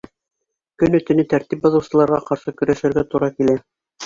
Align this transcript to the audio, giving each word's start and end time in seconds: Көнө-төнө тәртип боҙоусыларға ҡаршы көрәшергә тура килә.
Көнө-төнө 0.83 1.25
тәртип 1.33 1.61
боҙоусыларға 1.67 2.19
ҡаршы 2.31 2.55
көрәшергә 2.63 3.05
тура 3.13 3.31
килә. 3.37 3.57